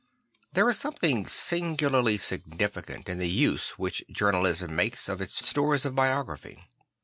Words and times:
There 0.51 0.67
is 0.67 0.79
something 0.79 1.27
singularly 1.27 2.17
significant 2.17 3.07
in 3.07 3.19
the 3.19 3.29
use 3.29 3.77
which 3.77 4.03
journalism 4.11 4.75
makes 4.75 5.07
of 5.07 5.21
its 5.21 5.45
stores 5.47 5.85
of 5.85 5.93
biography. 5.93 6.63